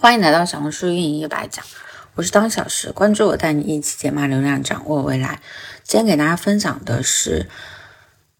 [0.00, 1.64] 欢迎来到小红书运营一百讲，
[2.14, 5.40] 我是当小时，关注我，带你一起解码流量，掌握未来。
[5.82, 7.48] 今天给大家分享的是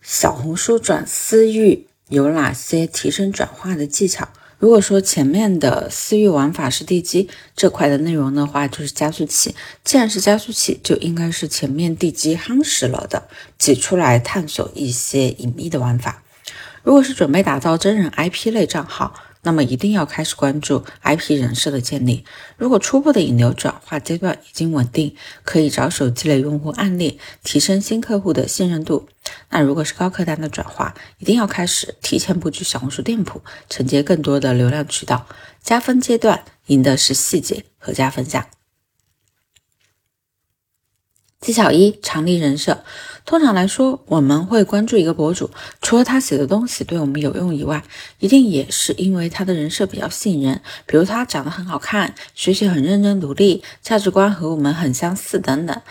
[0.00, 4.30] 小红书转私域有哪些提升转化的技巧。
[4.56, 9.54] 如果说前面的私域玩法是地基这块的内容的话，就是加速器。
[9.84, 13.28] 既然是加速器，就应该是前面地基夯实了的，
[13.58, 16.22] 挤出来探索一些隐秘的玩法。
[16.82, 19.12] 如果是准备打造真人 IP 类账号。
[19.44, 22.24] 那么一定要开始关注 IP 人设的建立。
[22.56, 29.08] 如果初步的引流转化阶段已经稳定，可以着手积累用户案例，提升新客户的信任度。
[29.50, 35.26] 那如果是高客单的转化，一定要开始提前布局小红书店铺，承接更多的流量渠道。
[35.60, 38.46] 加分阶段赢的是细节和加分项。
[41.42, 42.82] 技巧一：常立人设。
[43.24, 45.50] 通常来说，我们会关注一个博主，
[45.80, 47.82] 除了他写的东西对我们有用以外，
[48.20, 50.60] 一定也是因为他的人设比较吸引人。
[50.86, 55.82] 比如他长得很好看，学习很认真努力，价值观和我们很相似等等。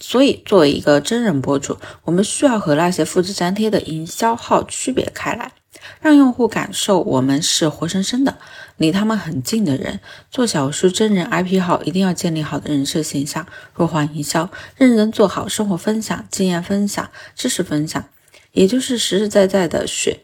[0.00, 5.50] 所以，作为一个真人博主，我们需要和那些复制粘贴的营销号区别开来。
[6.00, 8.38] 让用户感受我们是活生生的、
[8.76, 10.00] 离他们很近的人。
[10.30, 13.46] 做小红书真人 IP 号，一定要建立好的人设形象。
[13.74, 18.04] 弱化营销，认真做好生活分享、经验分享、知识分享，
[18.52, 20.20] 也就是实实在在的学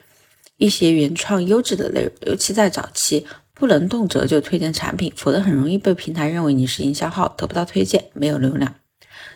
[0.57, 2.13] 一些原创优质的内容。
[2.27, 8.75] 尤其在早期，不能动辄就推荐产品，否则很容易被平台认为你是营销号，得不到推荐，没有流量。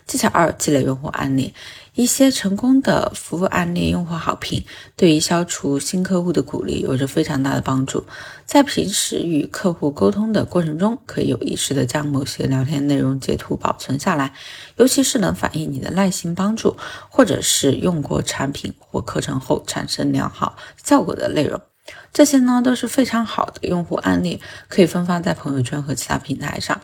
[0.05, 1.53] 技巧二：积累用户案例。
[1.93, 4.63] 一些成功的服务案例、用户好评，
[4.95, 8.05] 对于消除新客户的鼓励有着非常大的帮助。
[8.45, 14.33] 在平时与客户沟通的过程中，可以有意识的将某些聊天内容截图保存下来，
[14.77, 16.77] 尤其是能反映你的耐心帮助，
[17.09, 21.59] 或者是用过产品或课程后产生良好效果的内容。
[22.13, 26.79] 这些呢都是非常好的用户案例，可以分发在朋友圈和其他平台上。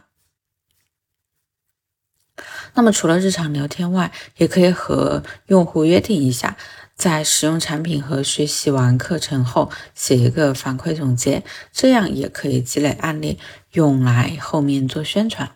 [2.78, 6.56] 那么除了日常聊天外，也可以和用户约定一下，
[6.96, 11.44] 在使用产品和学习完课程后，写一个反馈总结，
[11.74, 13.40] 这样也可以积累案例，
[13.72, 15.54] 用来后面做宣传。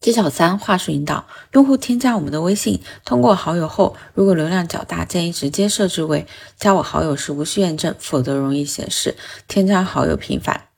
[0.00, 1.28] 技巧三：话术引导。
[1.52, 9.16] 用户添加我们的微信，通过好友后，如果流量较大，建议直接设置为加我好友时无需验证，否则容易显示
[9.46, 10.69] 添加好友频繁。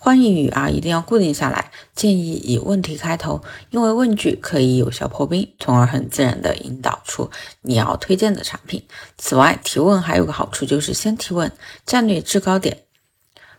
[0.00, 1.72] 欢迎语啊，一定要固定下来。
[1.92, 7.28] 建议以问题开头，因为问句可以有效破冰，从而很自然的引导出
[7.62, 8.84] 你要推荐的产品。
[9.16, 11.50] 此外，提问还有个好处，就是先提问，
[11.84, 12.84] 战略制高点，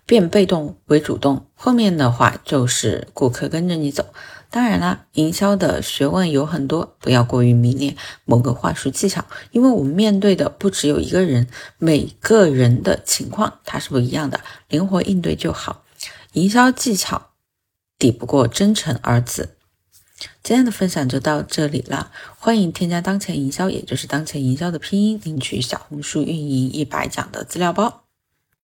[0.05, 4.05] 变被动为主动，后面的话就是顾客跟着你走。
[4.49, 14.39] 当然啦，营销的学问有很多，不要过于迷恋某个话术技巧，因为我们面对的不只有一个人，每个人的情况它是不一样的，
[14.69, 15.83] 灵活应对就好。
[16.33, 17.31] 营销技巧
[17.97, 19.55] 抵不过真诚二字。
[20.43, 28.08] 今天的分享就到这里了，欢迎添加当前营销，也就是当前营销的拼音，领取小红书运营一百讲的资料包。